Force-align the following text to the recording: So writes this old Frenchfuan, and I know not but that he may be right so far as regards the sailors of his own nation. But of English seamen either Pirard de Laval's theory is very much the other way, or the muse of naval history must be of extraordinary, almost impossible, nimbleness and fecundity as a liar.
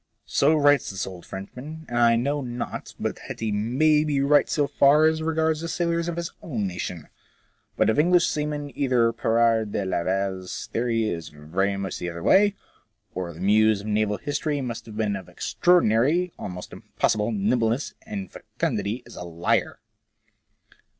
So 0.25 0.55
writes 0.55 0.89
this 0.89 1.05
old 1.05 1.27
Frenchfuan, 1.27 1.85
and 1.87 1.99
I 1.99 2.15
know 2.15 2.41
not 2.41 2.95
but 2.99 3.19
that 3.27 3.39
he 3.39 3.51
may 3.51 4.03
be 4.03 4.19
right 4.19 4.49
so 4.49 4.65
far 4.65 5.05
as 5.05 5.21
regards 5.21 5.61
the 5.61 5.67
sailors 5.67 6.07
of 6.07 6.15
his 6.15 6.33
own 6.41 6.65
nation. 6.65 7.07
But 7.77 7.87
of 7.87 7.99
English 7.99 8.25
seamen 8.25 8.75
either 8.75 9.13
Pirard 9.13 9.73
de 9.73 9.85
Laval's 9.85 10.69
theory 10.73 11.07
is 11.07 11.29
very 11.29 11.77
much 11.77 11.99
the 11.99 12.09
other 12.09 12.23
way, 12.23 12.55
or 13.13 13.31
the 13.31 13.41
muse 13.41 13.81
of 13.81 13.85
naval 13.87 14.17
history 14.17 14.59
must 14.59 14.97
be 14.97 15.03
of 15.15 15.29
extraordinary, 15.29 16.33
almost 16.39 16.73
impossible, 16.73 17.31
nimbleness 17.31 17.93
and 18.01 18.31
fecundity 18.31 19.03
as 19.05 19.15
a 19.15 19.23
liar. 19.23 19.81